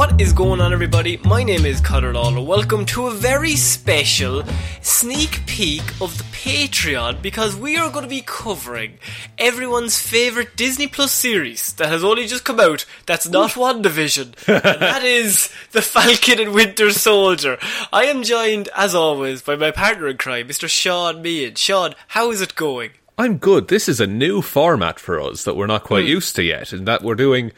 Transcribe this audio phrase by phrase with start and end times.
[0.00, 1.18] What is going on, everybody?
[1.26, 2.40] My name is Conor Lawler.
[2.40, 4.42] Welcome to a very special
[4.80, 8.96] sneak peek of the Patreon because we are going to be covering
[9.36, 12.86] everyone's favourite Disney Plus series that has only just come out.
[13.04, 17.58] That's not WandaVision, and that is The Falcon and Winter Soldier.
[17.92, 20.66] I am joined, as always, by my partner in crime, Mr.
[20.66, 21.56] Sean Meehan.
[21.56, 22.92] Sean, how is it going?
[23.18, 23.68] I'm good.
[23.68, 26.12] This is a new format for us that we're not quite hmm.
[26.12, 27.52] used to yet, and that we're doing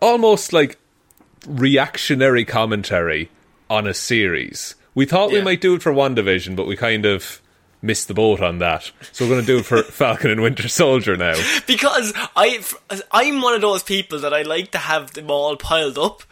[0.00, 0.78] almost like
[1.46, 3.30] reactionary commentary
[3.70, 4.74] on a series.
[4.94, 7.40] We thought we might do it for WandaVision, but we kind of
[7.82, 8.90] missed the boat on that.
[9.12, 11.34] So we're going to do it for Falcon and Winter Soldier now.
[11.66, 12.64] Because I,
[13.10, 16.22] I'm one of those people that I like to have them all piled up.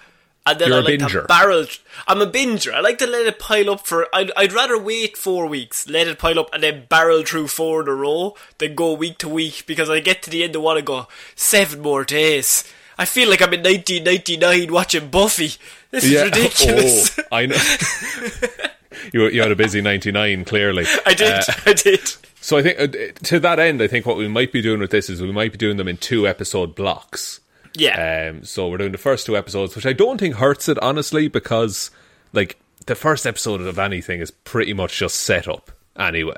[0.44, 1.26] And then You're I a like to binger.
[1.28, 1.66] barrel.
[2.08, 2.72] I'm a binger.
[2.74, 4.08] I like to let it pile up for.
[4.12, 7.82] I'd, I'd rather wait four weeks, let it pile up, and then barrel through four
[7.82, 10.64] in a row than go week to week because I get to the end and
[10.64, 11.06] want to go
[11.36, 12.64] seven more days.
[12.98, 15.52] I feel like I'm in 1999 watching Buffy.
[15.90, 17.18] This is ridiculous.
[17.18, 17.56] Oh, I know.
[19.12, 20.84] you, you had a busy 99, clearly.
[21.06, 21.32] I did.
[21.32, 22.00] Uh, I did.
[22.40, 24.90] So I think uh, to that end, I think what we might be doing with
[24.90, 27.40] this is we might be doing them in two episode blocks.
[27.74, 28.30] Yeah.
[28.30, 31.28] Um, so we're doing the first two episodes, which I don't think hurts it honestly,
[31.28, 31.90] because
[32.32, 36.36] like the first episode of anything is pretty much just set up anyway.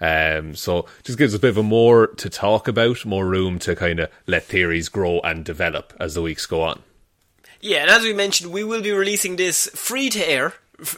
[0.00, 3.74] Um, so just gives a bit of a more to talk about, more room to
[3.74, 6.82] kind of let theories grow and develop as the weeks go on.
[7.60, 10.54] Yeah, and as we mentioned, we will be releasing this free to air.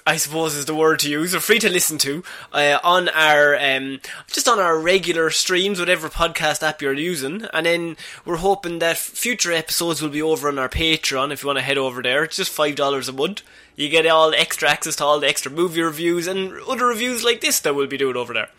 [0.06, 2.22] I suppose is the word to use, or free to listen to,
[2.52, 7.64] uh, on our um, just on our regular streams, whatever podcast app you're using, and
[7.64, 7.96] then
[8.26, 11.32] we're hoping that future episodes will be over on our Patreon.
[11.32, 13.40] If you want to head over there, it's just five dollars a month.
[13.74, 17.40] You get all extra access to all the extra movie reviews and other reviews like
[17.40, 18.50] this that we'll be doing over there.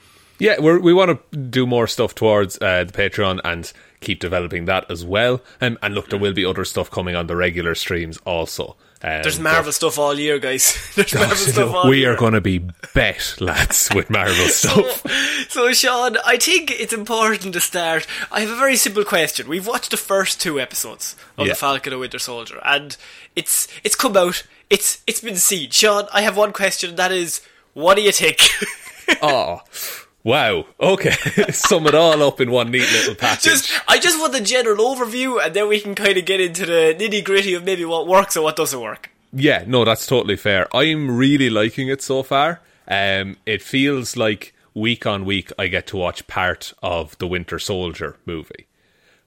[0.42, 4.66] Yeah, we're, we want to do more stuff towards uh, the Patreon and keep developing
[4.66, 5.42] that as well.
[5.62, 8.76] Um, and look, there will be other stuff coming on the regular streams also.
[9.04, 10.76] Um, There's Marvel stuff all year, guys.
[10.96, 12.14] There's Marvel stuff all we year.
[12.14, 12.58] are going to be
[12.96, 15.04] bet lads with Marvel stuff.
[15.50, 18.08] So, Sean, I think it's important to start.
[18.32, 19.48] I have a very simple question.
[19.48, 21.54] We've watched the first two episodes of Yeah.
[21.54, 22.98] the Falcon and Winter Soldier, and
[23.36, 24.42] it's it's come out.
[24.72, 25.70] It's it's been seen.
[25.70, 26.90] Sean, I have one question.
[26.92, 27.42] and That is,
[27.74, 28.40] what do you think?
[29.22, 29.62] oh,
[30.24, 30.66] wow.
[30.80, 31.12] Okay,
[31.52, 33.44] sum it all up in one neat little package.
[33.44, 36.66] just I just want the general overview, and then we can kind of get into
[36.66, 39.10] the nitty gritty of maybe what works and what doesn't work.
[39.34, 40.68] Yeah, no, that's totally fair.
[40.76, 42.62] I'm really liking it so far.
[42.88, 47.60] Um, it feels like week on week I get to watch part of the Winter
[47.60, 48.68] Soldier movie,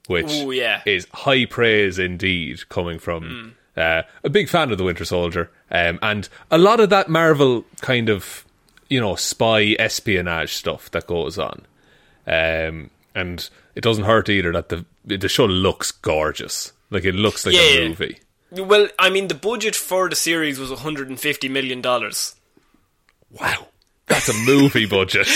[0.07, 0.81] which Ooh, yeah.
[0.85, 5.99] is high praise indeed coming from uh, a big fan of the Winter Soldier, um,
[6.01, 8.45] and a lot of that Marvel kind of
[8.89, 11.65] you know spy espionage stuff that goes on.
[12.27, 16.71] Um, and it doesn't hurt either that the the show looks gorgeous.
[16.89, 18.19] Like it looks like Yeah, a movie.
[18.51, 22.35] Well, I mean, the budget for the series was 150 million dollars.
[23.31, 23.67] Wow.
[24.07, 25.27] That's a movie budget.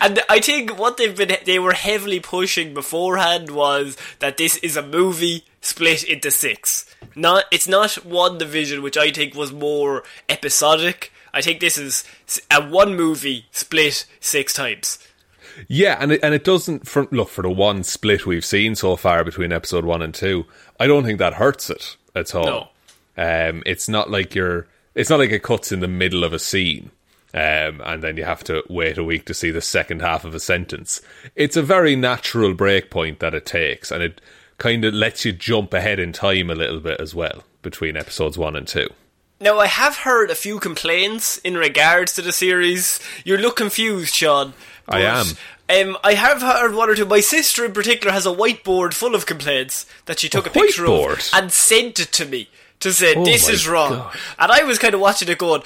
[0.00, 4.76] and I think what they've been they were heavily pushing beforehand was that this is
[4.78, 6.86] a movie split into six.
[7.14, 11.12] Not it's not WandaVision, which I think was more episodic.
[11.34, 12.04] I think this is
[12.50, 14.98] a one movie split six times.
[15.68, 18.96] Yeah, and it, and it doesn't for, look for the one split we've seen so
[18.96, 20.46] far between episode one and two.
[20.80, 22.44] I don't think that hurts it at all.
[22.44, 22.68] No.
[23.16, 24.66] Um, it's not like you're.
[24.94, 26.90] It's not like it cuts in the middle of a scene.
[27.34, 30.34] Um, and then you have to wait a week to see the second half of
[30.34, 31.00] a sentence.
[31.34, 34.20] It's a very natural break point that it takes, and it
[34.58, 38.36] kind of lets you jump ahead in time a little bit as well between episodes
[38.36, 38.88] one and two.
[39.42, 43.00] Now, I have heard a few complaints in regards to the series.
[43.24, 44.54] You look confused, Sean.
[44.88, 45.26] I am.
[45.68, 47.06] Um, I have heard one or two.
[47.06, 50.52] My sister, in particular, has a whiteboard full of complaints that she took a, A
[50.52, 53.94] picture of and sent it to me to say Oh this is wrong.
[53.94, 54.16] God.
[54.38, 55.62] And I was kind of watching it, going,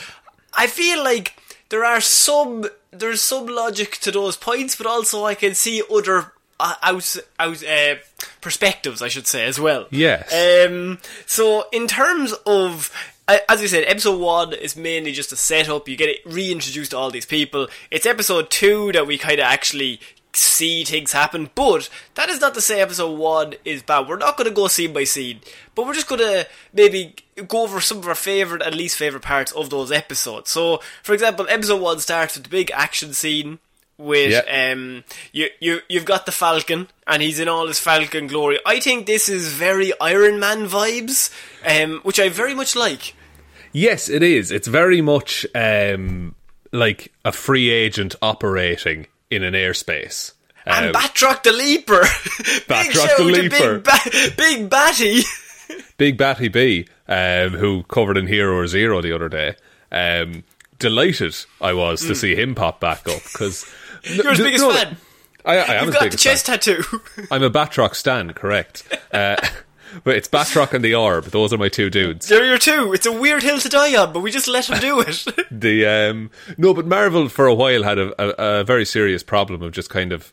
[0.55, 1.35] I feel like
[1.69, 6.33] there are some there's some logic to those points, but also I can see other
[6.59, 7.97] uh, out out uh,
[8.41, 9.87] perspectives, I should say, as well.
[9.91, 10.33] Yes.
[10.33, 12.91] Um, so in terms of
[13.29, 15.89] as we said, episode one is mainly just a setup.
[15.89, 17.69] You get it reintroduced to all these people.
[17.91, 20.01] It's episode two that we kind of actually
[20.33, 21.51] see things happen.
[21.55, 24.07] But that is not to say episode one is bad.
[24.09, 25.41] We're not going to go scene by scene,
[25.75, 27.15] but we're just going to maybe
[27.49, 30.51] go over some of our favorite and least favorite parts of those episodes.
[30.51, 33.59] So, for example, episode one starts with the big action scene
[33.99, 34.73] with Yeah.
[34.75, 38.59] um you you you've got the Falcon and he's in all his Falcon glory.
[38.67, 41.31] I think this is very Iron Man vibes,
[41.67, 43.15] um, which I very much like.
[43.77, 44.51] Yes, it is.
[44.51, 46.35] It's very much um,
[46.73, 50.33] like a free agent operating in an airspace.
[50.65, 52.01] And Um, Batroc the Leaper,
[52.69, 53.79] Batroc the Leaper.
[53.81, 55.23] big, ba- big Batty.
[55.99, 59.57] Big Batty B, um, who covered in Hero Zero the other day.
[59.91, 60.45] Um,
[60.79, 63.67] delighted I was to see him pop back up because
[64.05, 64.97] You're his biggest fan.
[65.45, 66.59] I, I am You've his got the chest fan.
[66.61, 66.83] tattoo.
[67.33, 68.85] I'm a Batroc stan, correct?
[69.13, 69.37] Uh,
[70.05, 71.25] but it's Batroc and the Orb.
[71.27, 72.29] Those are my two dudes.
[72.29, 72.93] They're your two.
[72.93, 75.25] It's a weird hill to die on, but we just let him do it.
[75.51, 79.63] The um, no, but Marvel for a while had a, a, a very serious problem
[79.63, 80.33] of just kind of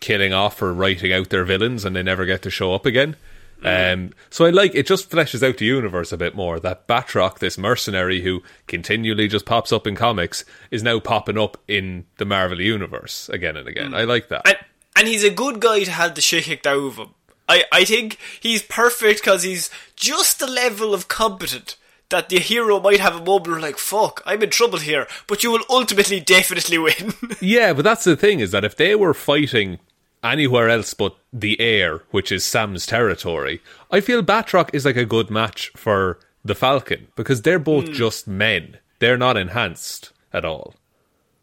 [0.00, 3.16] killing off or writing out their villains, and they never get to show up again.
[3.64, 4.86] Um, so I like it.
[4.86, 6.58] Just fleshes out the universe a bit more.
[6.58, 11.56] That Batroc, this mercenary who continually just pops up in comics, is now popping up
[11.68, 13.94] in the Marvel universe again and again.
[13.94, 14.42] I like that.
[14.46, 14.56] and,
[14.96, 17.10] and he's a good guy to have the shit kicked out of him.
[17.48, 21.76] I, I think he's perfect because he's just the level of competent
[22.12, 25.42] that the hero might have a moment where like, fuck, I'm in trouble here, but
[25.42, 27.14] you will ultimately definitely win.
[27.40, 29.80] Yeah, but that's the thing is that if they were fighting
[30.22, 33.60] anywhere else but the air, which is Sam's territory,
[33.90, 37.92] I feel Batroc is like a good match for the Falcon because they're both hmm.
[37.92, 38.78] just men.
[38.98, 40.74] They're not enhanced at all.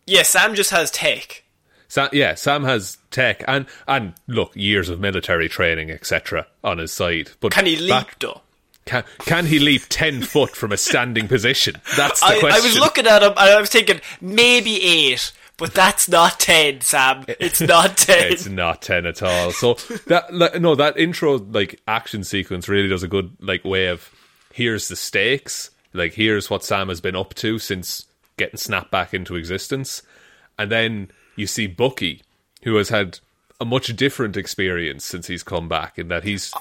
[0.07, 1.43] yeah, Sam just has tech.
[1.89, 6.93] Sam, yeah, Sam has tech and and look, years of military training, etc., on his
[6.93, 7.31] side.
[7.41, 8.41] But Can he leap though?
[8.85, 11.75] can, can he leap ten foot from a standing position?
[11.97, 12.61] That's the I, question.
[12.61, 16.81] I was looking at him and I was thinking maybe eight, but that's not ten,
[16.81, 17.25] Sam.
[17.27, 18.31] It's not ten.
[18.31, 19.73] it's not 10 at all so
[20.05, 24.09] that like, no that intro like action sequence really does a good like way of
[24.53, 28.05] here's the stakes like here's what sam has been up to since
[28.37, 30.01] getting snapped back into existence
[30.57, 32.21] and then you see bucky
[32.63, 33.19] who has had
[33.61, 36.53] a much different experience since he's come back in that he's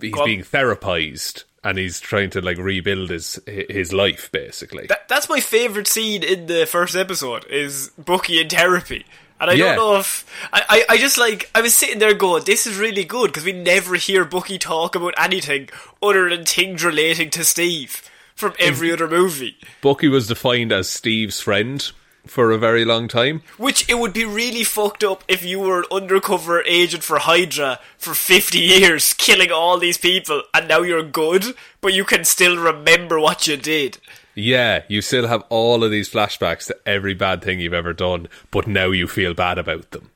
[0.00, 5.28] he's being therapized and he's trying to like rebuild his his life basically That, that's
[5.28, 9.04] my favorite scene in the first episode is Bucky in therapy.
[9.40, 9.74] And I Yeah.
[9.74, 12.76] don't know if I, I, I just like I was sitting there going, this is
[12.78, 15.68] really good because we never hear Bucky talk about anything
[16.02, 18.02] other than things relating to Steve
[18.34, 19.56] from every other movie.
[19.82, 21.92] bucky was defined as steve's friend
[22.26, 25.80] for a very long time Which it would be really fucked up if you were
[25.80, 31.02] an undercover agent for Hydra for 50 years, killing all these people, and now you're
[31.02, 33.98] good, but you can still remember what you did.
[34.34, 38.28] Yeah, you still have all of these flashbacks to every bad thing you've ever done,
[38.50, 40.10] but now you feel bad about them.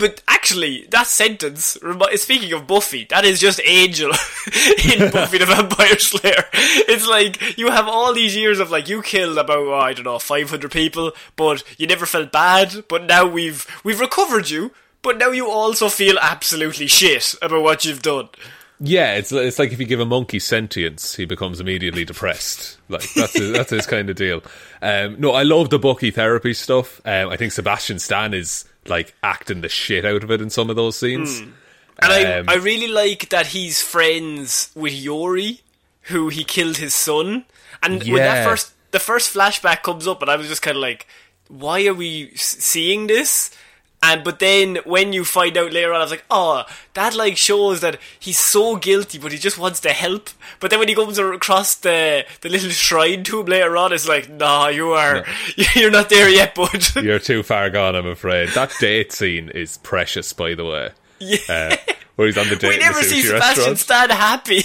[0.00, 1.76] But actually, that sentence,
[2.14, 4.08] speaking of Buffy, that is just Angel
[4.92, 6.46] in Buffy the Vampire Slayer.
[6.54, 10.06] It's like, you have all these years of like, you killed about, oh, I don't
[10.06, 15.18] know, 500 people, but you never felt bad, but now we've, we've recovered you, but
[15.18, 18.30] now you also feel absolutely shit about what you've done.
[18.82, 22.78] Yeah, it's it's like if you give a monkey sentience, he becomes immediately depressed.
[22.88, 24.42] Like that's his, that's his kind of deal.
[24.80, 27.02] Um, no, I love the Bucky therapy stuff.
[27.04, 30.68] Um, I think Sebastian Stan is like acting the shit out of it in some
[30.68, 31.40] of those scenes.
[31.40, 31.52] And
[32.02, 32.10] Um,
[32.48, 35.60] I, I really like that he's friends with Yori.
[36.04, 37.44] who he killed his son.
[37.82, 40.80] And when that first the first flashback comes up, and I was just kind of
[40.82, 41.06] like,
[41.48, 43.50] why are we seeing this?
[44.02, 46.64] And but then when you find out later on, I was like, oh,
[46.94, 50.30] that like shows that he's so guilty, but he just wants to help.
[50.58, 54.08] But then when he comes across the the little shrine to him later on, it's
[54.08, 55.24] like, nah, you are
[55.74, 56.96] you're not there yet, bud.
[57.02, 58.48] You're too far gone, I'm afraid.
[58.50, 60.90] That date scene is precious, by the way.
[61.18, 61.38] Yeah.
[61.48, 61.76] Uh,
[62.16, 63.78] where he's on the date we never see Sebastian restaurant.
[63.78, 64.62] Stan happy.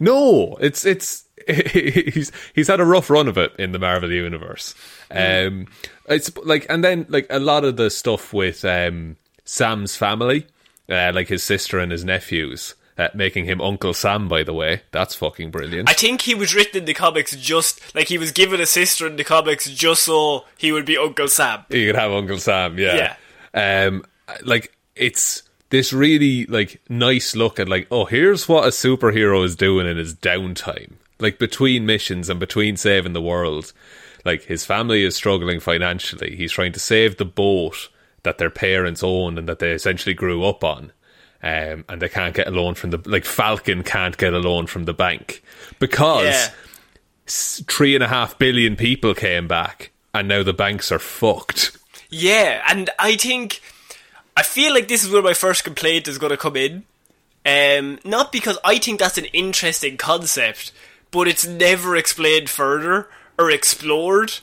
[0.00, 1.24] No, it's it's
[1.72, 4.74] he's he's had a rough run of it in the Marvel universe.
[5.10, 5.66] Um,
[6.08, 10.46] it's like and then like a lot of the stuff with um Sam's family,
[10.88, 14.28] uh, like his sister and his nephews, uh, making him Uncle Sam.
[14.28, 15.88] By the way, that's fucking brilliant.
[15.88, 19.06] I think he was written in the comics just like he was given a sister
[19.06, 21.64] in the comics just so he would be Uncle Sam.
[21.70, 23.14] you could have Uncle Sam, yeah.
[23.54, 23.86] yeah.
[23.86, 24.04] Um,
[24.42, 29.56] like it's this really like nice look at like, oh, here's what a superhero is
[29.56, 33.72] doing in his downtime, like between missions and between saving the world.
[34.24, 36.36] Like his family is struggling financially.
[36.36, 37.88] He's trying to save the boat
[38.24, 40.92] that their parents owned and that they essentially grew up on.
[41.42, 44.66] Um, and they can't get a loan from the like Falcon can't get a loan
[44.66, 45.42] from the bank
[45.78, 46.48] because Yeah.
[47.26, 51.76] three and a half billion people came back and now the banks are fucked.
[52.10, 53.60] Yeah, and I think
[54.36, 56.84] I feel like this is where my first complaint is going to come in.
[57.46, 60.72] Um, not because I think that's an interesting concept,
[61.10, 64.34] but it's never explained further or explored.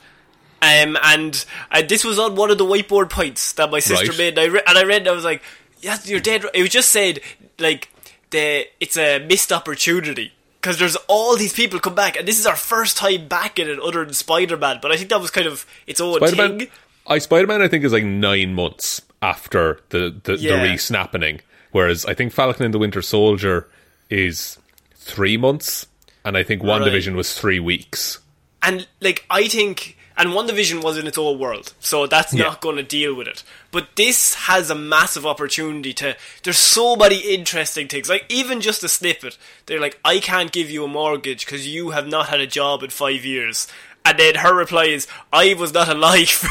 [0.61, 4.17] Um, and uh, this was on one of the whiteboard points that my sister Right.
[4.17, 5.43] made, and I, re- and I read, and I was like,
[5.81, 7.19] "Yeah, you're dead." It was just said
[7.59, 7.89] like
[8.31, 12.47] the it's a missed opportunity because there's all these people come back, and this is
[12.47, 14.79] our first time back in it, other than Spider Man.
[14.81, 16.67] But I think that was kind of its own Spider-Man, thing.
[17.05, 20.55] I Spider-Man, I think is like nine months after the the, Yeah.
[20.55, 21.41] the re-snapping,
[21.71, 23.67] whereas I think Falcon and the Winter Soldier
[24.09, 24.57] is
[24.95, 25.85] three months,
[26.25, 26.85] and I think One Right.
[26.85, 28.19] Division was three weeks.
[28.61, 32.45] and like I think, and WandaVision was in its own world, so that's Yeah.
[32.45, 33.43] not going to deal with it.
[33.71, 36.15] But this has a massive opportunity to.
[36.43, 38.09] There's so many interesting things.
[38.09, 41.91] Like even just a snippet, they're like, "I can't give you a mortgage because you
[41.91, 43.67] have not had a job in five years."
[44.07, 46.43] And then her reply is, "I was not alive.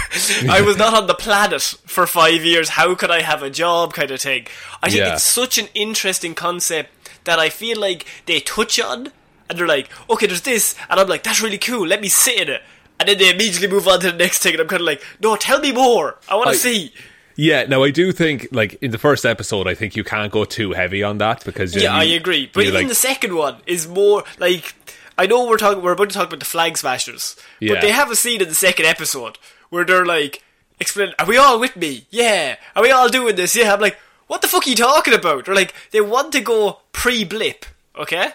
[0.50, 2.70] I was not on the planet for five years.
[2.70, 4.46] How could I have a job?" Kind of thing.
[4.82, 5.14] I think Yeah.
[5.14, 6.90] it's such an interesting concept
[7.24, 9.10] that I feel like they touch on
[9.48, 12.40] and they're like, okay, there's this, and I'm like, that's really cool, let me sit
[12.40, 12.62] in it.
[13.00, 15.02] And then they immediately move on to the next thing, and I'm kind of like,
[15.20, 16.18] no, tell me more.
[16.28, 16.92] I want to see.
[17.36, 20.44] Yeah, now I do think like in the first episode, I think you can't go
[20.44, 22.48] too heavy on that because Yeah, you- I agree.
[22.52, 24.74] But even like- the second one is more like,
[25.18, 27.72] I know we're talking, we're about to talk about the Flag Smashers, Yeah.
[27.74, 29.38] but they have a scene in the second episode
[29.70, 30.44] where they're like,
[30.78, 32.06] explain, are we all with me?
[32.10, 32.54] Yeah.
[32.76, 33.56] Are we all doing this?
[33.56, 33.74] Yeah.
[33.74, 33.98] I'm like,
[34.28, 35.46] what the fuck are you talking about?
[35.46, 37.66] They're like, they want to go pre-blip,
[37.98, 38.30] okay?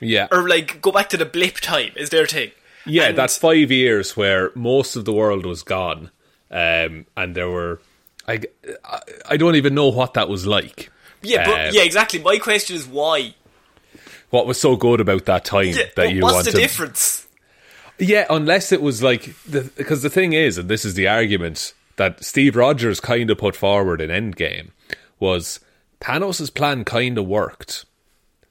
[0.00, 2.52] Yeah, Or like, go back to the blip time is their thing.
[2.86, 6.10] Yeah, And- that's five years where most of the world was gone,
[6.50, 7.80] um, and there were.
[8.28, 8.40] I,
[9.28, 10.90] I don't even know what that was like.
[11.22, 12.20] Yeah, but Um, yeah, exactly.
[12.20, 13.34] My question is why?
[14.30, 17.26] What was so good about that time Yeah, that you what's the difference?
[17.98, 21.74] Yeah, unless it was like the because the thing is, and this is the argument
[21.96, 24.68] that Steve Rogers kind of put forward in Endgame
[25.18, 25.60] was
[26.00, 27.84] Thanos' plan kind of worked.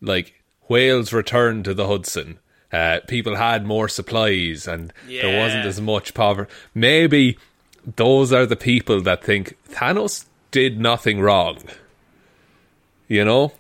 [0.01, 0.38] Like
[0.69, 2.39] whales returned to the Hudson.
[2.71, 6.51] Uh, people had more supplies, and there wasn't as much poverty.
[6.73, 7.37] Maybe
[7.95, 11.57] those are the people that think Thanos did nothing wrong.
[13.07, 13.53] You know?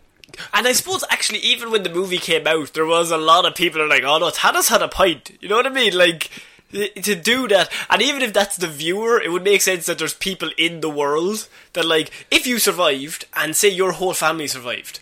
[0.53, 3.55] And I suppose actually, even when the movie came out, there was a lot of
[3.55, 5.97] people are like, "Oh no, Thanos had a point." You know what I mean?
[5.97, 6.29] Like
[6.71, 10.13] to do that, and even if that's the viewer, it would make sense that there's
[10.13, 14.99] people in the world that like, if you survived, and say your whole family survived,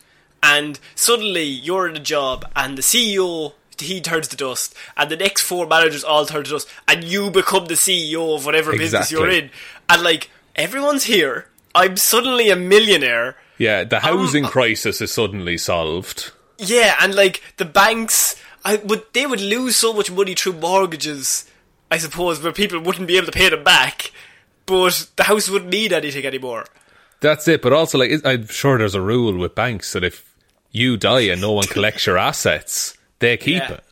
[0.47, 5.17] and suddenly you're in a job, and the CEO he turns to dust, and the
[5.17, 9.11] next four managers all turn to dust, and you become the CEO of whatever business
[9.11, 9.51] you're in,
[9.89, 13.35] and like everyone's here, I'm suddenly a millionaire.
[13.59, 16.31] Yeah, the housing Um, crisis is suddenly solved.
[16.57, 18.35] Yeah, and like the banks,
[18.65, 21.45] I would they would lose so much money through mortgages,
[21.91, 24.11] I suppose, where people wouldn't be able to pay them back,
[24.65, 26.65] but the house wouldn't need anything anymore.
[27.19, 27.61] That's it.
[27.61, 30.26] But also, like, I'm sure there's a rule with banks that if
[30.77, 33.73] you die and no one collects your assets, they keep Yeah.
[33.73, 33.83] it.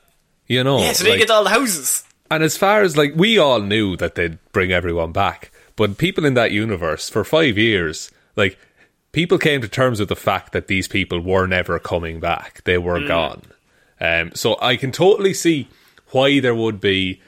[0.48, 2.04] You know, yeah, so they like- get all the houses.
[2.30, 6.24] and as far as like we all knew that they'd bring everyone back, but people
[6.26, 8.58] in that universe for five years, like
[9.12, 12.78] people came to terms with the fact that these people were never coming back; they
[12.78, 13.42] were gone.
[14.00, 15.68] Um, so I can totally see
[16.12, 17.22] why there would be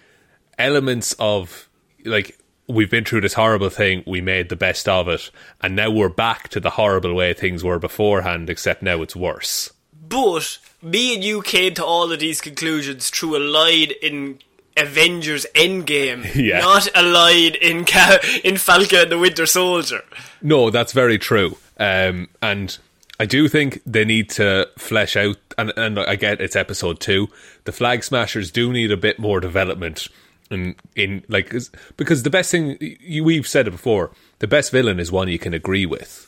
[0.60, 1.68] elements of
[2.06, 5.32] like we've been through this horrible thing, we made the best of it,
[5.62, 9.72] and now we're back to the horrible way things were beforehand, except now it's worse.
[10.10, 14.40] But me and you came to all of these conclusions through a line in
[14.78, 16.60] Avengers Endgame, Yeah.
[16.60, 20.02] not a line in Ca- in Falcon and the Winter Soldier.
[20.42, 21.58] No, that's very true.
[21.80, 22.78] Um, and
[23.20, 27.30] I do think they need to flesh out, and, and I get it's episode two.
[27.64, 30.08] The Flag Smashers do need a bit more development
[30.50, 31.54] in, in like
[31.98, 35.40] because the best thing, you, we've said it before, the best villain is one you
[35.40, 36.24] can agree with.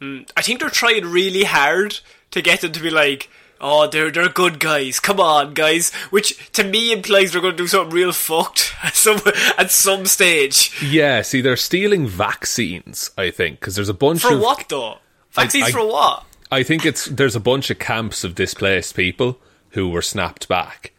[0.00, 0.20] Hmm.
[0.36, 2.00] I think they're trying really hard
[2.32, 3.28] to get them to be like,
[3.60, 4.98] oh, they're they're good guys.
[5.00, 5.92] Come on, guys.
[6.10, 9.20] Which to me implies they're going to do something real fucked at some
[9.58, 10.82] at some stage.
[10.82, 14.40] Yeah, see, they're stealing vaccines, I think, because there's a bunch For of.
[14.40, 14.98] what though?
[15.30, 16.24] Vaccines I- for what?
[16.50, 19.38] I think it's there's a bunch of camps of displaced people
[19.70, 20.92] who were snapped back,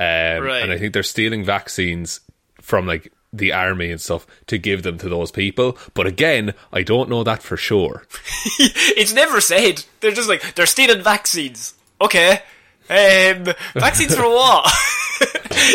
[0.00, 0.62] um, Right.
[0.62, 2.20] and I think they're stealing vaccines
[2.60, 5.78] from like the army and stuff to give them to those people.
[5.94, 8.04] But again, I don't know that for sure.
[8.58, 9.84] It's never said.
[10.00, 11.74] They're just like they're stealing vaccines.
[12.00, 12.42] Okay.
[12.90, 14.66] Um, vaccines for what?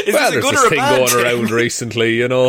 [0.05, 2.27] Is well, this a there's good this or a thing bad going around recently, you
[2.27, 2.47] know.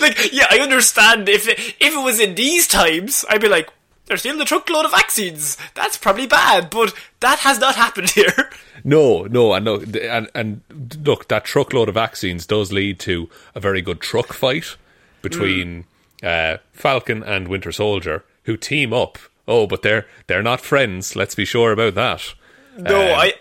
[0.00, 3.68] like, yeah, I understand if it, if it was in these times, I'd be like,
[4.10, 5.56] they're stealing a truckload of vaccines.
[5.76, 8.50] That's probably bad, but that has not happened here.
[8.84, 10.62] no, no, and no, and and
[11.04, 14.74] look, that truckload of vaccines does lead to a very good truck fight
[15.22, 15.84] between
[16.24, 19.16] uh, Falcon and Winter Soldier, who team up.
[19.46, 21.14] Oh, but they're they're not friends.
[21.14, 22.34] Let's be sure about that.
[22.76, 23.34] No, Um, I,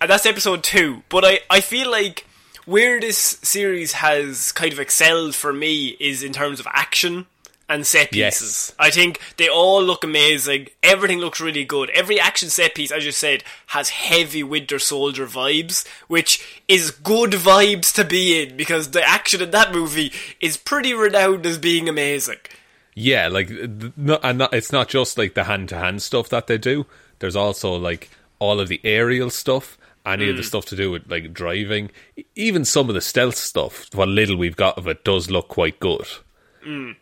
[0.00, 1.04] I, that's episode two.
[1.08, 2.26] But I, I feel like
[2.64, 7.26] where this series has kind of excelled for me is in terms of action
[7.68, 8.38] and set Yes.
[8.38, 8.74] pieces.
[8.78, 10.68] I think they all look amazing.
[10.82, 11.90] Everything looks really good.
[11.90, 17.32] Every action set piece, as you said, has heavy Winter Soldier vibes, which is good
[17.32, 21.88] vibes to be in because the action in that movie is pretty renowned as being
[21.88, 22.38] amazing.
[22.94, 23.50] Yeah, like
[23.96, 26.86] no, and not, it's not just like the hand to hand stuff that they do.
[27.18, 30.46] There's also like all of the aerial stuff, any of the hmm.
[30.46, 31.90] stuff to do with like driving,
[32.34, 33.94] even some of the stealth stuff.
[33.94, 36.06] What little we've got of it does look quite good.
[36.62, 36.92] Hmm.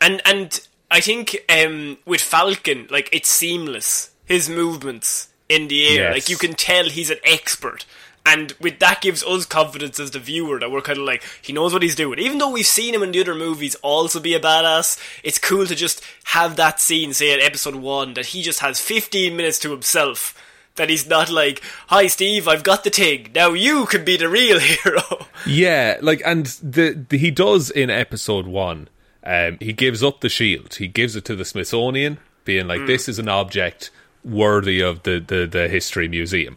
[0.00, 0.60] And and
[0.90, 4.10] I think um, with Falcon, like it's seamless.
[4.24, 6.14] His movements in the air, Yes.
[6.14, 7.84] like you can tell he's an expert.
[8.24, 11.52] And with that gives us confidence as the viewer that we're kind of like he
[11.52, 12.18] knows what he's doing.
[12.20, 15.66] Even though we've seen him in the other movies also be a badass, it's cool
[15.66, 19.58] to just have that scene, say at episode one, that he just has 15 minutes
[19.60, 20.34] to himself.
[20.76, 23.30] That he's not like, "Hi Steve, I've got the thing.
[23.34, 27.90] Now you can be the real hero." Yeah, like and the, the he does in
[27.90, 28.88] episode one.
[29.24, 30.74] Um, he gives up the shield.
[30.74, 33.90] He gives it to the Smithsonian, being like, "This is an object
[34.24, 36.56] worthy of the the, the history museum."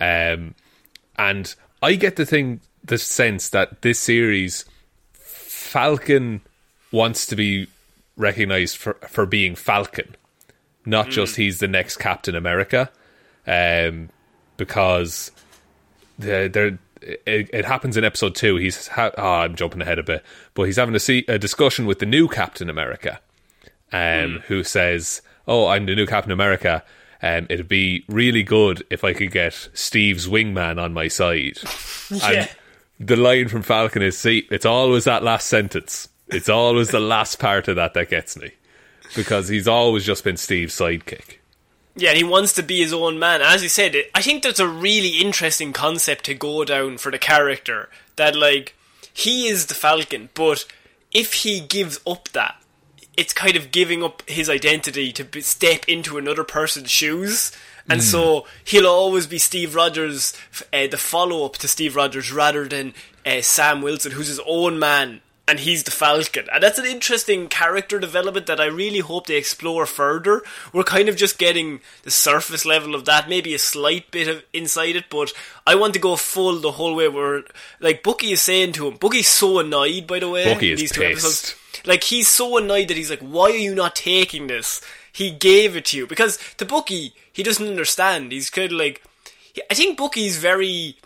[0.00, 0.54] Um,
[1.18, 4.64] and I get the thing, the sense that this series,
[5.12, 6.40] Falcon
[6.92, 7.66] wants to be
[8.16, 10.16] recognized for for being Falcon,
[10.86, 12.90] not just he's the next Captain America,
[13.46, 14.10] um,
[14.56, 15.32] because
[16.18, 18.56] the, there it, it happens in episode two.
[18.56, 21.86] He's ha- oh, I'm jumping ahead a bit, but he's having a, see, a discussion
[21.86, 23.20] with the new Captain America,
[23.92, 26.84] um, who says, "Oh, I'm the new Captain America."
[27.20, 31.58] Um, it'd be really good if I could get Steve's wingman on my side.
[32.10, 32.48] Yeah.
[32.98, 36.08] And the line from Falcon is, "See, it's always that last sentence.
[36.28, 38.52] It's always the last part of that that gets me."
[39.16, 41.37] Because he's always just been Steve's sidekick.
[41.98, 43.42] Yeah, and he wants to be his own man.
[43.42, 47.18] As you said, I think that's a really interesting concept to go down for the
[47.18, 47.90] character.
[48.14, 48.76] That, like,
[49.12, 50.64] he is the Falcon, but
[51.10, 52.62] if he gives up that,
[53.16, 57.50] it's kind of giving up his identity to step into another person's shoes.
[57.90, 60.34] And so he'll always be Steve Rogers,
[60.72, 62.94] uh, the follow up to Steve Rogers, rather than
[63.26, 66.46] uh, Sam Wilson, who's his own man and he's the Falcon.
[66.52, 70.42] And that's an interesting character development that I really hope they explore further.
[70.74, 74.44] We're kind of just getting the surface level of that, maybe a slight bit of
[74.52, 75.32] inside it, but
[75.66, 77.44] I want to go full the whole way where
[77.80, 80.52] like Bucky is saying to him, Bucky's so annoyed by the way.
[80.52, 81.24] Bucky is these two pissed.
[81.24, 81.54] episodes.
[81.86, 84.82] Like he's so annoyed that he's like, Why are you not taking this?
[85.10, 86.06] He gave it to you.
[86.06, 88.32] Because to Bucky, he doesn't understand.
[88.32, 89.02] He's kind of like
[89.70, 90.96] I think Bucky's very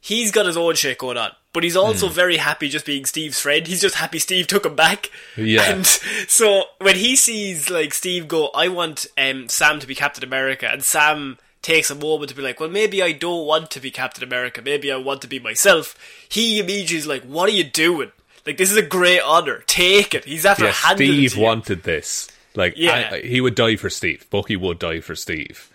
[0.00, 1.32] he's got his own shit going on.
[1.56, 3.66] But he's also very happy just being Steve's friend.
[3.66, 5.10] He's just happy Steve took him back.
[5.38, 5.62] Yeah.
[5.72, 10.22] And so when he sees like Steve go, I want um, Sam to be Captain
[10.22, 13.80] America, and Sam takes a moment to be like, well, maybe I don't want to
[13.80, 14.60] be Captain America.
[14.62, 15.96] Maybe I want to be myself.
[16.28, 18.12] He immediately is like, what are you doing?
[18.44, 19.64] Like this is a great honor.
[19.66, 20.26] Take it.
[20.26, 22.28] He's after Yeah, handing it Steve wanted this.
[22.54, 23.08] Like, Yeah.
[23.12, 24.26] I- he would die for Steve.
[24.28, 25.70] Bucky would die for Steve.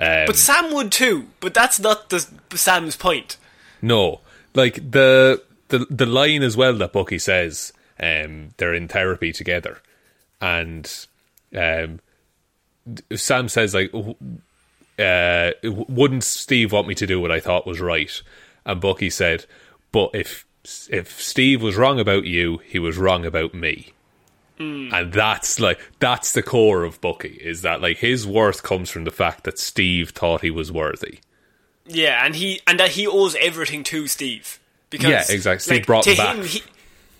[0.00, 1.26] Um, But Sam would too.
[1.40, 3.36] But that's not the Sam's point.
[3.82, 4.20] no,
[4.56, 7.72] like the the the line as well that Bucky says.
[7.98, 9.80] Um, they're in therapy together,
[10.38, 10.86] and
[11.56, 12.00] um,
[13.14, 13.90] Sam says like,
[14.98, 18.22] uh, wouldn't Steve want me to do what I thought was right?
[18.64, 19.46] And Bucky said,
[19.92, 20.44] but if
[20.90, 23.92] if Steve was wrong about you, he was wrong about me.
[24.92, 29.04] And that's like that's the core of Bucky is that like his worth comes from
[29.04, 31.20] the fact that Steve thought he was worthy.
[31.88, 34.58] Yeah, and he and that he owes everything to Steve
[34.90, 35.62] because Yeah, exactly.
[35.62, 36.46] Steve like, brought to him back.
[36.46, 36.62] he,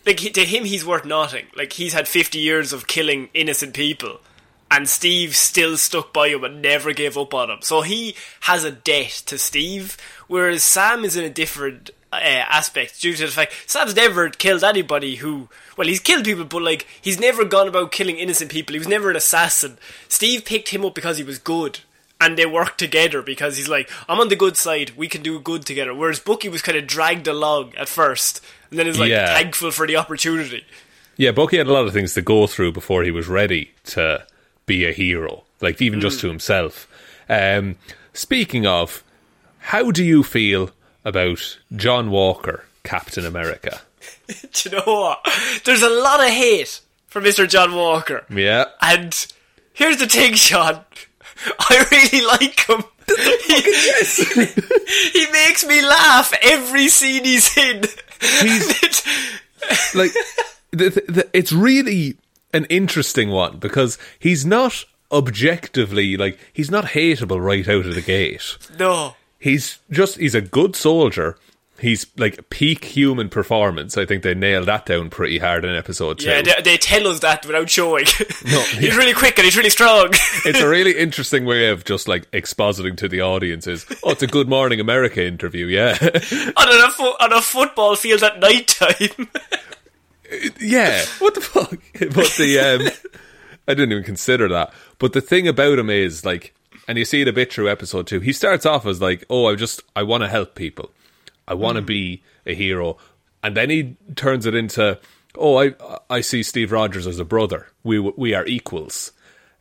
[0.05, 1.47] like to him, he's worth nothing.
[1.57, 4.21] Like he's had fifty years of killing innocent people,
[4.71, 7.59] and Steve still stuck by him and never gave up on him.
[7.63, 13.01] So he has a debt to Steve, whereas Sam is in a different uh, aspect
[13.01, 15.49] due to the fact Sam's never killed anybody who.
[15.77, 18.73] Well, he's killed people, but like he's never gone about killing innocent people.
[18.73, 19.79] He was never an assassin.
[20.09, 21.81] Steve picked him up because he was good
[22.21, 25.39] and they work together because he's like, I'm on the good side, we can do
[25.41, 25.95] good together.
[25.95, 29.35] Whereas Bucky was kind of dragged along at first, and then he's like Yeah.
[29.35, 30.65] thankful for the opportunity.
[31.17, 34.27] Yeah, Bucky had a lot of things to go through before he was ready to
[34.67, 36.87] be a hero, like even just to himself.
[37.29, 37.77] Um,
[38.13, 39.03] speaking of,
[39.59, 40.71] how do you feel
[41.05, 43.81] about John Walker, Captain America?
[44.29, 45.27] Do you know what?
[45.65, 47.49] There's a lot of hate for Mr.
[47.49, 48.25] John Walker.
[48.31, 49.15] Yeah, And
[49.73, 50.85] here's the thing, Sean.
[51.59, 52.85] I really like him.
[54.37, 54.45] he,
[55.27, 57.83] he makes me laugh every scene he's in.
[58.21, 59.05] It's-
[59.95, 60.13] like
[60.71, 62.17] the, the, the, it's really
[62.53, 68.01] an interesting one because he's not objectively like he's not hateable right out of the
[68.03, 68.57] gate.
[68.79, 69.15] no.
[69.39, 71.37] He's just he's a good soldier.
[71.79, 73.99] He's like peak human performance.
[73.99, 76.29] I think they nailed that down pretty hard in episode two.
[76.29, 78.07] Yeah, they, they tell us that without showing.
[78.47, 78.97] No, he's yeah.
[78.97, 80.09] really quick and he's really strong.
[80.45, 83.85] it's a really interesting way of just like expositing to the audiences.
[84.05, 88.23] Oh, it's a Good Morning America interview, yeah, on a fo- on a football field
[88.23, 89.29] at night time.
[90.61, 91.05] yeah.
[91.19, 91.79] What the fuck?
[91.99, 93.13] But the um,
[93.69, 94.73] I didn't even consider that.
[94.99, 96.55] But the thing about him is like,
[96.89, 98.21] and you see it a bit through episode two.
[98.21, 100.91] He starts off as like, oh, I just I want to help people.
[101.49, 102.97] I want to be a hero,
[103.43, 104.99] and then he turns it into,
[105.37, 105.75] oh, I
[106.11, 107.69] I see Steve Rogers as a brother.
[107.85, 109.13] We we are equals.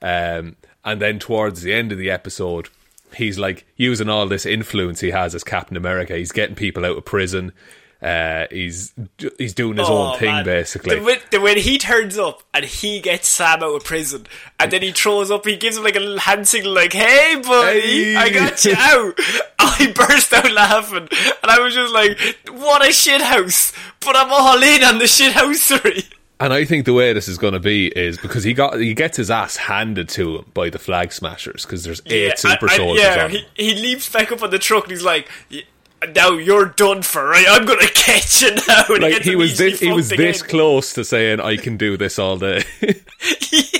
[0.02, 2.70] Um, and then towards the end of the episode,
[3.16, 6.16] he's like using all this influence he has as Captain America.
[6.16, 7.54] He's getting people out of prison.
[8.02, 8.94] Uh, he's
[9.40, 10.46] he's doing his own Oh, thing man.
[10.46, 10.98] basically.
[11.00, 14.28] The, when, the, when he turns up and he gets Sam out of prison,
[14.60, 18.14] and then he throws up, he gives him like a hand signal, like, "Hey, buddy,
[18.14, 18.16] Hey.
[18.16, 19.18] I got you out."
[19.60, 20.25] I burst
[20.56, 22.18] laughing, and I was just like,
[22.52, 26.06] "What a shit house!" But I'm all in on the shit housery.
[26.38, 28.94] And I think the way this is going to be is because he got he
[28.94, 32.72] gets his ass handed to him by the Flag Smashers because there's eight super and-
[32.72, 35.30] and, soldiers yeah, he, he leaps back up on the truck and he's like,
[36.14, 37.46] "Now you're done for, right?
[37.48, 40.42] I'm gonna catch you now." And Like gets he was this, he was fucked this
[40.44, 42.64] close to saying I can do this all day.
[42.82, 42.94] Yeah,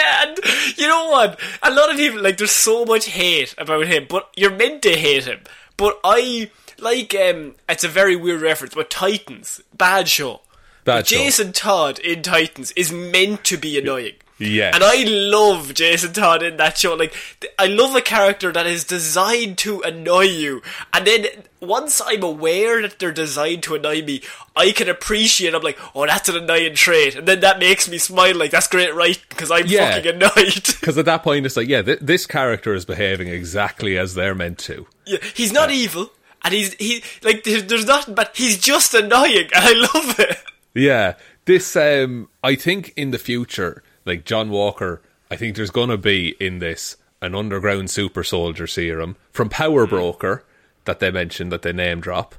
[0.00, 0.38] and
[0.76, 1.40] you know what?
[1.62, 4.96] A lot of people like there's so much hate about him, but you're meant to
[4.96, 5.40] hate him.
[5.76, 10.40] But I like um it's a very weird reference, but Titans, bad show.
[10.84, 11.16] Bad But show.
[11.16, 14.14] Jason Todd in Titans is meant to be annoying.
[14.38, 14.74] Yes.
[14.74, 16.94] And I love Jason Todd in that show.
[16.94, 17.12] Like,
[17.58, 20.62] I love a character that is designed to annoy you.
[20.92, 21.26] And then
[21.60, 24.22] once I'm aware that they're designed to annoy me,
[24.54, 25.54] I can appreciate.
[25.54, 28.36] I'm like, oh, that's an annoying trait, and then that makes me smile.
[28.36, 29.20] Like, that's great, right?
[29.28, 29.94] Because I'm Yeah.
[29.96, 30.64] fucking annoyed.
[30.80, 34.34] Because at that point, it's like, yeah, th- this character is behaving exactly as they're
[34.36, 34.86] meant to.
[35.04, 36.10] yeah, he's not evil,
[36.44, 40.38] and he's he like there's, there's nothing, but he's just annoying, and I love it.
[40.74, 45.96] Yeah, this um, I think in the future, like John Walker, I think there's gonna
[45.96, 50.44] be in this an underground super soldier serum from Power Broker
[50.84, 52.34] that they mentioned that they name drop.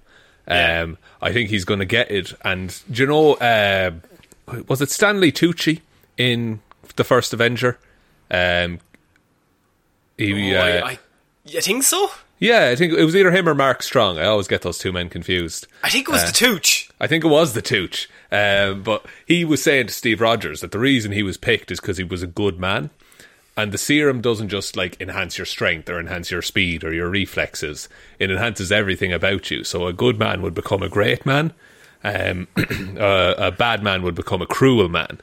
[0.47, 0.81] Yeah.
[0.81, 3.91] Um, I think he's gonna get it, and do you know, uh,
[4.67, 5.81] was it Stanley Tucci
[6.17, 6.61] in
[6.95, 7.77] the first Avenger?
[8.31, 8.79] Um,
[10.17, 10.99] he, Oh, uh, I, I,
[11.55, 12.09] I think so.
[12.39, 14.17] Yeah, I think it was either him or Mark Strong.
[14.17, 15.67] I always get those two men confused.
[15.83, 16.89] I think it was the Tooch.
[16.99, 18.09] I think it was the Tooch.
[18.31, 21.81] Um, but he was saying to Steve Rogers that the reason he was picked is
[21.81, 22.91] because he was a good man.
[23.57, 27.09] And the serum doesn't just like enhance your strength or enhance your speed or your
[27.09, 27.89] reflexes.
[28.17, 29.65] It enhances everything about you.
[29.65, 31.51] So a good man would become a great man.
[32.05, 32.47] Um,
[32.97, 35.19] uh, a bad man would become a cruel man.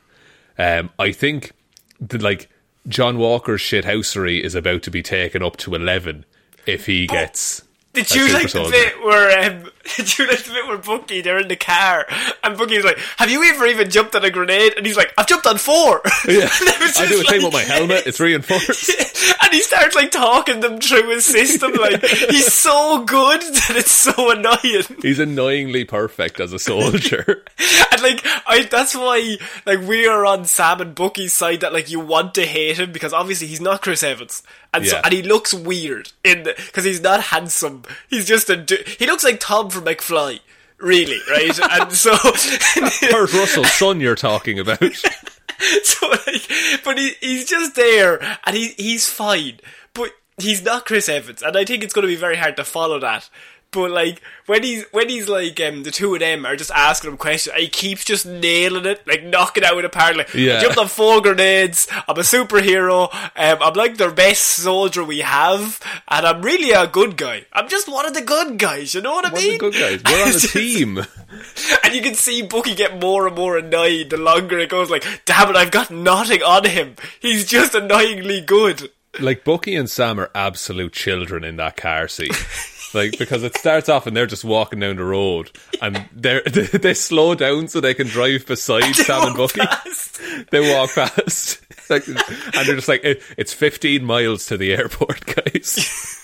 [0.59, 1.52] Um, I think
[1.98, 2.50] that like
[2.87, 6.26] John Walker's shithousery is about to be taken up to eleven
[6.66, 7.65] if he gets.
[7.96, 11.38] Did you like the bit where um, did you like the bit where Bucky they're
[11.38, 12.06] in the car
[12.44, 15.26] and Bucky's like, "Have you ever even jumped on a grenade?" And he's like, "I've
[15.26, 16.02] jumped on four.
[16.26, 16.48] Yeah.
[16.50, 18.06] I do the just same with my helmet.
[18.06, 18.90] It's reinforced.
[19.42, 21.72] and he starts like talking them through his system.
[21.74, 25.00] Like he's so good that it's so annoying.
[25.02, 27.44] He's annoyingly perfect as a soldier.
[27.92, 31.90] And like I, that's why like we are on Sam and Bucky's side that like
[31.90, 34.42] you want to hate him because obviously he's not Chris Evans
[34.76, 37.82] and so and he looks weird in because he's not handsome.
[38.09, 40.40] He's just a du- he looks like Tom from McFly,
[40.79, 41.59] really, right?
[41.81, 42.16] and so
[43.11, 44.83] Kurt Russell's son you're talking about.
[45.85, 46.51] so like,
[46.85, 49.61] but he he's just there and he he's fine,
[49.94, 52.64] but he's not Chris Evans, and I think it's going to be very hard to
[52.64, 53.29] follow that.
[53.72, 57.11] But like when he's when he's like um, the two of them are just asking
[57.11, 60.16] him questions, he keeps just nailing it, like knocking out the park.
[60.16, 60.57] Like, Yeah.
[60.57, 61.87] I jumped on four grenades.
[62.09, 63.12] I'm a superhero.
[63.37, 67.44] Um, I'm like the best soldier we have, and I'm really a good guy.
[67.52, 68.94] I'm just one of the good guys.
[68.94, 69.52] You know what I One of mean?
[69.55, 70.02] the good guys.
[70.11, 70.98] We're on a team.
[71.85, 74.88] and you can see Bucky get more and more annoyed the longer it goes.
[74.90, 76.94] Like, damn it, I've got nothing on him.
[77.20, 78.90] He's just annoyingly good.
[79.20, 82.33] Like Bucky and Sam are absolute children in that car seat.
[82.96, 86.94] Like because it starts off and they're just walking down the road and they they
[86.94, 89.61] slow down so they can drive beside Sam and Bucky.
[89.61, 90.20] past.
[90.50, 92.16] They walk past, like, and
[92.66, 96.22] they're just like, "It- "It's 15 miles to the airport, guys."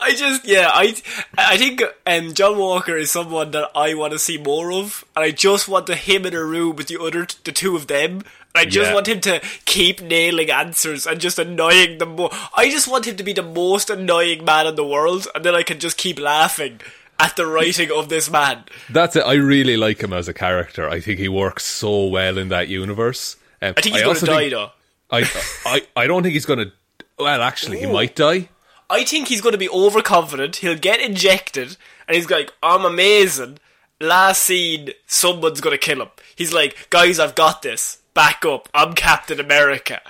[0.00, 0.94] I just, yeah, I,
[1.38, 5.24] I think um, John Walker is someone that I want to see more of, and
[5.24, 8.22] I just want to him in a room with the other, the two of them.
[8.56, 8.94] I just Yeah.
[8.94, 12.30] want him to keep nailing answers and just annoying them more.
[12.54, 15.54] I just want him to be the most annoying man in the world, and then
[15.56, 16.80] I can just keep laughing
[17.18, 18.64] at the writing of this man.
[18.88, 19.20] That's it.
[19.26, 20.88] I really like him as a character.
[20.88, 23.36] I think he works so well in that universe.
[23.60, 24.70] Um, I think he's going to die think- though.
[25.10, 25.24] I,
[25.66, 26.72] I, I don't think he's going to.
[27.18, 28.48] Well, actually, he might die.
[28.90, 30.56] I think he's going to be overconfident.
[30.56, 31.76] He'll get injected,
[32.08, 33.58] and he's like, "I'm amazing."
[34.00, 36.08] Last scene, someone's going to kill him.
[36.34, 37.98] He's like, "Guys, I've got this.
[38.14, 38.68] Back up.
[38.72, 40.00] I'm Captain America."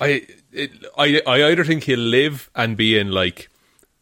[0.00, 3.48] I, it, I, I either think he'll live and be in like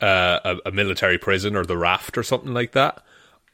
[0.00, 3.02] uh, a, a military prison or the raft or something like that,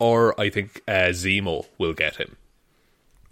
[0.00, 2.36] or I think uh, Zemo will get him,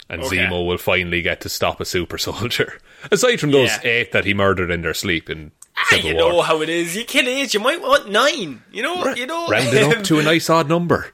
[0.09, 0.37] and Okay.
[0.37, 2.79] Zemo will finally get to stop a super soldier.
[3.11, 3.81] Aside from those Yeah.
[3.91, 6.69] eight that he murdered in their sleep in Ah, Civil you War, know how it
[6.69, 6.95] is.
[6.95, 8.63] You kill eight, you might want nine.
[8.71, 9.49] You know, you know.
[9.49, 11.13] rounding up to a nice odd number.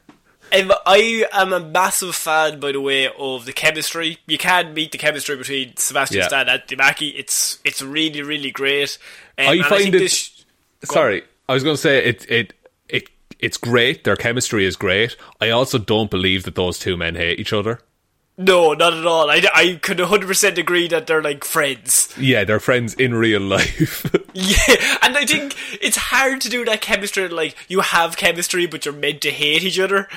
[0.52, 4.18] I am a massive fan, by the way, of the chemistry.
[4.26, 6.28] You can meet the chemistry between Sebastian Yeah.
[6.28, 7.09] Stan and Mackie.
[7.11, 8.98] It's it's really really great.
[9.38, 10.44] Um, I find think it- this-
[10.85, 12.26] Sorry, I was going to say it.
[12.30, 12.52] It
[12.88, 14.04] it it's great.
[14.04, 15.16] Their chemistry is great.
[15.40, 17.80] I also don't believe that those two men hate each other.
[18.38, 19.30] No, not at all.
[19.30, 22.14] I, I could 100% agree that they're like friends.
[22.18, 24.06] Yeah, they're friends in real life.
[24.38, 27.26] Yeah, and I think it's hard to do that chemistry.
[27.28, 30.09] Like you have chemistry, but you're meant to hate each other.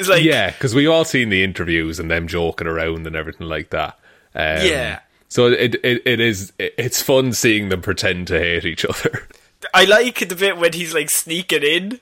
[0.00, 3.46] It's like yeah, because we've all seen the interviews and them joking around and everything
[3.46, 3.98] like that.
[4.34, 5.00] Um, Yeah.
[5.28, 9.28] So it, it it is it, it's fun seeing them pretend to hate each other.
[9.74, 12.00] I like the bit when he's like sneaking in,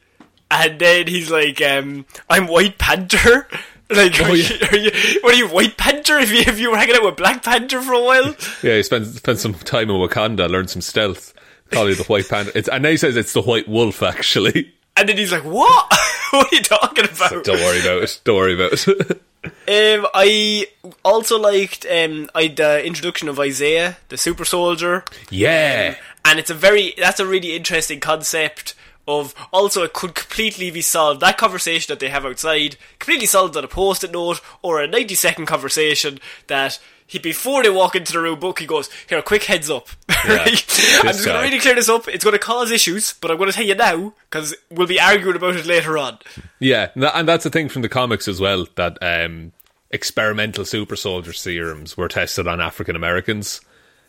[0.50, 3.46] and then he's like, um, "I'm White Panther."
[3.90, 4.68] Like, are, Oh, you, yeah.
[4.70, 4.90] are you?
[5.22, 6.18] What are you, White Panther?
[6.18, 8.82] If you if you were hanging out with Black Panther for a while, yeah, he
[8.82, 11.32] spends spends some time in Wakanda, learn some stealth.
[11.70, 12.52] Call you the White Panther.
[12.54, 14.02] It's, and now he says it's the White Wolf.
[14.02, 15.92] Actually, and then he's like, "What?
[16.30, 18.20] what are you talking about?" don't worry about it.
[18.24, 19.22] Don't worry about it.
[19.44, 20.66] Um, I
[21.04, 25.04] also liked um, I the introduction of Isaiah, the super soldier.
[25.30, 25.94] yeah.
[26.24, 28.74] and it's a very that's a really interesting concept
[29.06, 33.56] of also it could completely be solved that conversation that they have outside completely solved
[33.56, 38.12] on a post-it note or a 90 second conversation that he before they walk into
[38.12, 39.88] the room book he goes here quick heads up
[40.24, 40.64] right
[41.00, 42.08] I'm just going to really clear this up.
[42.08, 45.00] It's going to cause issues but I'm going to tell you now because we'll be
[45.00, 46.18] arguing about it later on.
[46.58, 49.52] Yeah, and that's the thing from the comics as well that um,
[49.90, 53.60] experimental super soldier serums were tested on African Americans,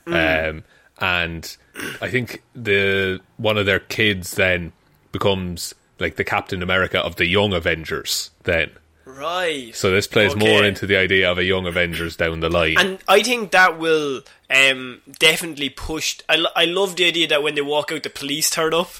[0.08, 0.64] um,
[1.00, 1.58] and
[2.02, 4.74] I think the one of their kids then
[5.12, 8.32] becomes like the Captain America of the Young Avengers.
[8.44, 8.72] Then,
[9.18, 10.40] right so this plays Okay.
[10.48, 12.76] more into the idea of a Young Avengers down the line.
[12.78, 16.20] And I think that will um, definitely push.
[16.30, 18.92] I, I love the idea that when they walk out, the police turn up.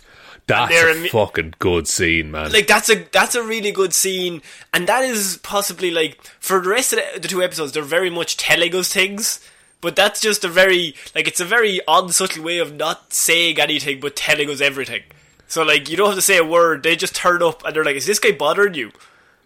[0.48, 2.52] that's a imme- fucking good scene, man.
[2.52, 4.42] Like that's a that's a really good scene,
[4.74, 8.10] and that is possibly like for the rest of the, the two episodes, they're very
[8.10, 9.40] much telling us things.
[9.82, 13.60] But that's just a very like it's a very odd, unsubtle way of not saying
[13.60, 15.04] anything but telling us everything.
[15.48, 17.86] So like you don't have to say a word; they just turn up and they're
[17.86, 18.92] like, "Is this guy bothering you?"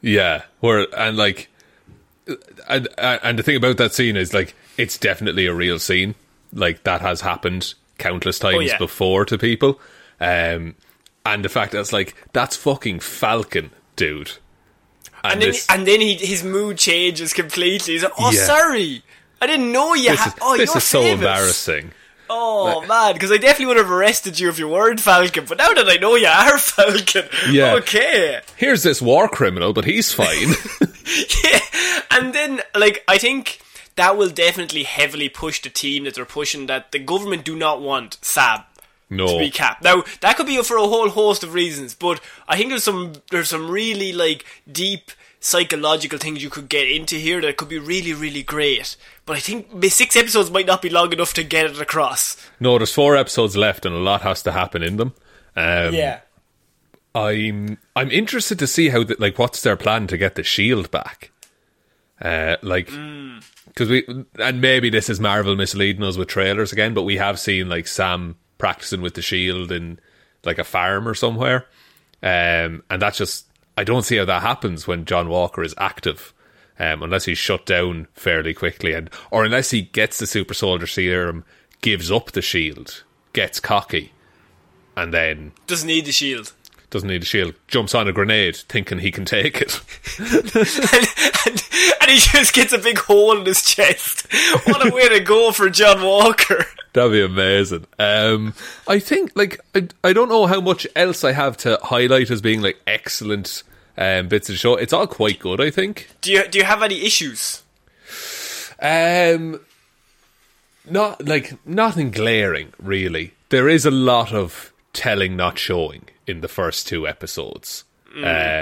[0.04, 1.50] Yeah, where and like,
[2.68, 6.14] and and the thing about that scene is like it's definitely a real scene.
[6.52, 8.78] Like that has happened countless times Oh, yeah.
[8.78, 9.80] before to people.
[10.20, 10.76] Um,
[11.26, 14.34] and the fact that it's like that's fucking Falcon, dude.
[15.24, 17.94] And, And then this, and then he, his mood changes completely.
[17.94, 18.46] He's like, "Oh, Yeah.
[18.46, 19.04] sorry,
[19.42, 20.34] I didn't know you this had.
[20.34, 21.92] is, Oh, this you're is so famous." embarrassing.
[22.36, 25.46] Oh man, because I definitely would have arrested you if you weren't Falcon.
[25.48, 27.74] But now that I know you are Falcon, Yeah.
[27.76, 28.42] okay.
[28.58, 30.50] Here's this war criminal, but he's fine.
[31.44, 31.60] yeah,
[32.12, 33.60] and then like I think
[33.96, 36.66] that will definitely heavily push the team that they're pushing.
[36.68, 38.62] That the government do not want Sam
[39.10, 39.28] No.
[39.28, 39.84] to be capped.
[39.84, 43.14] Now that could be for a whole host of reasons, but I think there's some
[43.30, 45.12] there's some really like deep
[45.44, 48.96] psychological things you could get into here that could be really really great.
[49.26, 52.38] But I think six episodes might not be long enough to get it across.
[52.60, 55.14] No, there's four episodes left, and a lot has to happen in them.
[55.56, 56.22] Um, yeah.
[57.14, 60.90] I'm I'm interested to see how the, like what's their plan to get the shield
[60.92, 61.32] back.
[62.22, 62.90] Uh, like
[63.68, 64.06] because we
[64.40, 67.88] and maybe this is Marvel misleading us with trailers again, but we have seen like
[67.88, 70.00] Sam practicing with the shield in
[70.46, 71.68] like a farm or somewhere,
[72.24, 73.46] um, and that's just
[73.78, 76.34] I don't see how that happens when John Walker is active.
[76.80, 80.88] Um, unless he's shut down fairly quickly, and or unless he gets the super soldier
[80.88, 81.46] serum,
[81.82, 84.12] gives up the shield, gets cocky,
[84.98, 86.54] and then Doesn't need the shield.
[86.94, 89.82] Doesn't need a shield, jumps on a grenade thinking he can take it.
[90.20, 90.56] and,
[91.46, 91.64] and,
[92.00, 94.28] and he just gets a big hole in his chest.
[94.66, 96.66] What a way to go for John Walker.
[96.94, 97.88] That'd be amazing.
[97.98, 98.54] Um,
[98.88, 102.42] I think, like, I, I don't know how much else I have to highlight as
[102.42, 103.64] being like excellent
[103.98, 104.76] um, bits of the show.
[104.76, 106.10] It's all quite good, I think.
[106.22, 107.64] Do you do you have any issues?
[108.80, 109.62] Um,
[110.88, 113.34] not like nothing glaring, really.
[113.50, 117.84] There is a lot of telling, not showing in the first two episodes.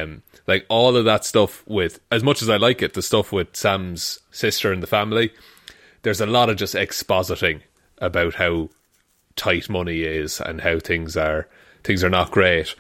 [0.03, 3.31] Um, like all of that stuff with, as much as I like it, the stuff
[3.31, 5.31] with Sam's sister and the family.
[6.03, 7.61] There's a lot of just expositing
[7.99, 8.69] about how
[9.35, 11.47] tight money is and how things are
[11.83, 12.75] things are not great.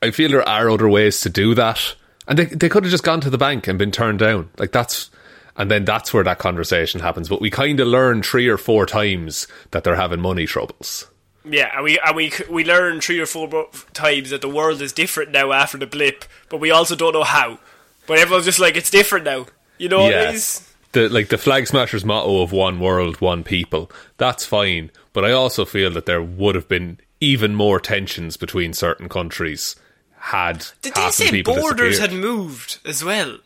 [0.00, 1.94] I feel there are other ways to do that,
[2.26, 4.50] and they they could have just gone to the bank and been turned down.
[4.58, 5.10] Like that's,
[5.56, 7.28] and then that's where that conversation happens.
[7.28, 11.06] But we kind of learn three or four times that they're having money troubles.
[11.44, 14.92] Yeah, and we and we we learn three or four times that the world is
[14.92, 17.58] different now after the blip, but we also don't know how.
[18.06, 19.46] But everyone's just like, it's different now.
[19.78, 20.68] You know what it is?
[20.92, 23.90] The like the flag smashers motto of one world, one people.
[24.18, 28.72] That's fine, but I also feel that there would have been even more tensions between
[28.72, 29.76] certain countries
[30.18, 33.38] had Did they say people borders had moved as well?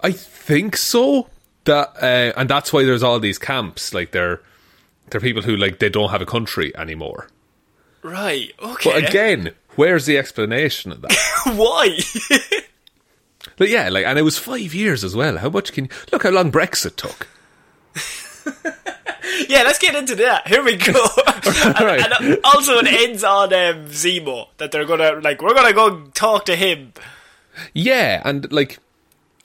[0.00, 1.28] I think so.
[1.64, 3.92] That uh, and that's why there's all these camps.
[3.94, 4.40] Like they're
[5.10, 7.28] they're people who like they don't have a country anymore.
[8.02, 8.52] Right.
[8.62, 8.90] Okay.
[8.90, 11.16] But again, where's the explanation of that?
[11.56, 11.98] why?
[13.56, 15.38] but yeah, like and it was five years as well.
[15.38, 17.28] How much can you, look how long Brexit took?
[19.48, 20.46] yeah, let's get into that.
[20.46, 21.06] Here we go.
[21.78, 25.42] and, and also, it ends on um, Zemo that they're gonna like.
[25.42, 26.92] We're gonna go talk to him.
[27.72, 28.78] Yeah, and like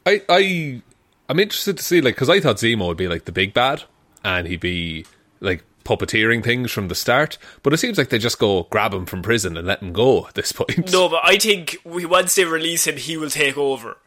[0.05, 0.81] I I
[1.29, 3.83] I'm interested to see like because I thought Zemo would be like the big bad
[4.23, 5.05] and he'd be
[5.41, 9.05] like puppeteering things from the start, but it seems like they just go grab him
[9.05, 10.91] from prison and let him go at this point.
[10.91, 13.97] No, but I think we, once they release him, he will take over,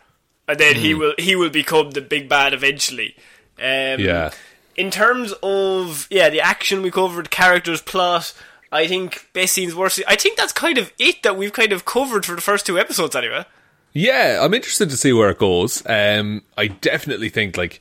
[0.49, 0.81] and then Hmm.
[0.81, 3.14] he will he will become the big bad eventually.
[3.59, 4.31] Um, Yeah.
[4.77, 8.33] In terms of yeah, the action we covered, characters, plot.
[8.73, 9.97] I think best scenes, worst.
[9.97, 12.66] Scenes, I think that's kind of it that we've kind of covered for the first
[12.66, 13.44] two episodes, anyway.
[13.92, 15.81] Yeah, I'm interested to see where it goes.
[15.87, 17.81] Um, I definitely think like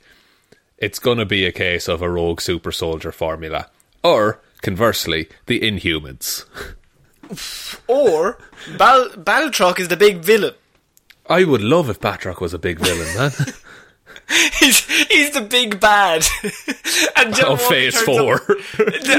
[0.78, 3.70] it's going to be a case of a rogue super soldier formula,
[4.02, 6.44] or conversely, the Inhumans.
[7.88, 8.38] Or
[8.76, 10.52] Bal- Batroc is the big villain.
[11.26, 13.30] I would love if Batroc was a big villain, man.
[14.60, 16.24] He's he's the big bad.
[17.16, 18.34] and John of Walker Phase Four.
[18.34, 18.42] up-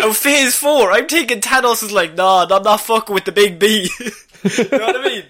[0.03, 0.91] Oh, phase four.
[0.91, 3.89] I'm taking Thanos is like, nah, I'm not fucking with the big B.
[3.99, 5.23] you know what I mean?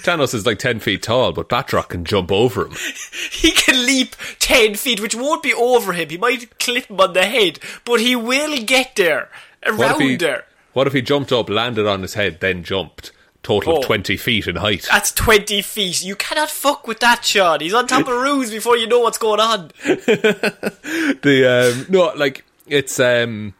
[0.00, 2.72] Thanos is like ten feet tall, but Batroc can jump over him.
[3.30, 6.08] He can leap 10 feet, which won't be over him.
[6.10, 9.28] He might clip him on the head, but he will get there.
[9.64, 10.16] What Around he?
[10.16, 10.44] there.
[10.74, 13.10] What if he jumped up, landed on his head, then jumped?
[13.42, 13.78] Total Oh.
[13.80, 14.86] of twenty feet in height.
[14.88, 16.04] That's 20 feet.
[16.04, 17.58] You cannot fuck with that, Sean.
[17.58, 19.72] He's on top of roofs before you know what's going on.
[19.84, 23.54] the um, no, like it's um,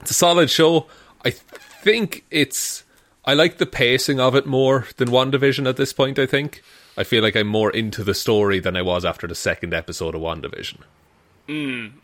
[0.00, 0.86] it's a solid show.
[1.24, 2.82] I think it's.
[3.30, 6.18] I like the pacing of it more than WandaVision at this point.
[6.18, 6.62] I think
[6.98, 10.16] I feel like I'm more into the story than I was after the second episode
[10.16, 10.78] of One WandaVision.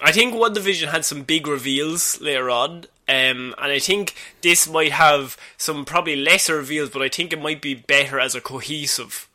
[0.01, 4.93] I think WandaVision had some big reveals later on, um, and I think this might
[4.93, 9.29] have some probably lesser reveals, but I think it might be better as a cohesive.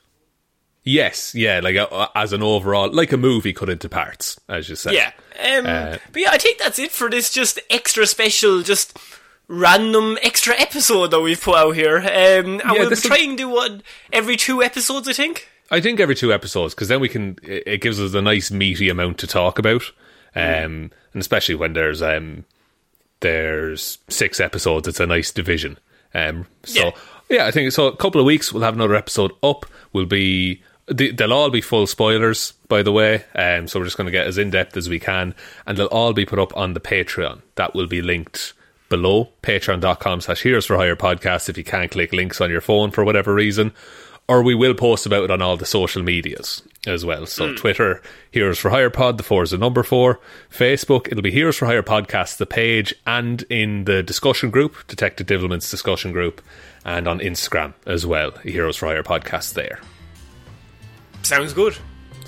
[0.86, 4.78] Yes, yeah, like uh, as an overall, like a movie cut into parts, as you
[4.78, 4.94] said.
[4.94, 5.12] Yeah.
[5.44, 8.98] Um, Uh, but yeah, I think that's it for this just extra special, just
[9.52, 11.98] random extra episode that we've put out here.
[11.98, 15.50] Um, and Yeah, we'll try and do one every two episodes, I think.
[15.70, 17.38] I think every two episodes because then we can.
[17.44, 19.84] It gives us a nice meaty amount to talk about,
[20.36, 22.46] um, and especially when there's um,
[23.22, 25.78] there's six episodes, it's a nice division.
[26.14, 26.92] Um, so Yeah.
[27.30, 27.46] yeah.
[27.46, 27.88] I think so.
[27.88, 29.66] A couple of weeks we'll have another episode up.
[29.94, 33.24] We'll be they, will all be full spoilers, by the way.
[33.34, 35.36] Um, so we're just going to get as in depth as we can,
[35.66, 37.42] and they'll all be put up on the Patreon.
[37.56, 38.52] That will be linked
[38.92, 42.92] below patreon.com slash heroes for hire podcast if you can't click links on your phone
[42.92, 43.74] for whatever reason
[44.32, 47.26] or we will post about it on all the social medias as well.
[47.26, 47.58] So mm.
[47.58, 50.22] Twitter, Heroes for Hire Pod, the four is the number four.
[50.50, 55.28] Facebook, it'll be Heroes for Hire Podcast, the page, and in the discussion group, Detective
[55.28, 56.42] Divilment's discussion group,
[56.86, 59.80] and on Instagram as well, Heroes for Hire Podcast there.
[61.24, 61.78] Sounds good.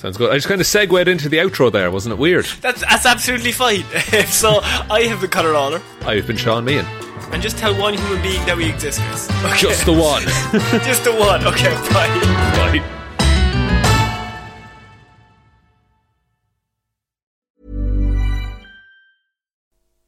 [0.04, 0.32] Sounds good.
[0.32, 2.44] I just kind of segued into the outro there, wasn't it weird?
[2.60, 3.84] That's, that's absolutely fine.
[4.28, 4.60] so
[4.92, 5.82] I have been Conor Lawler.
[6.02, 6.86] I've been Sean Meehan
[7.32, 9.00] and just tell one human being that we exist,
[9.46, 9.58] Okay.
[9.58, 10.24] Just the one.
[10.84, 11.48] just the one.
[11.48, 12.10] Okay, bye.
[12.58, 12.90] Bye.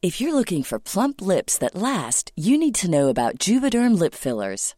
[0.02, 4.14] If you're looking for plump lips that last, you need to know about Juvederm lip
[4.14, 4.74] fillers.